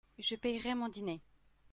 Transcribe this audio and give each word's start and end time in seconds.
Je 0.17 0.33
paierai 0.35 0.73
mon 0.73 0.87
dîner. 0.89 1.21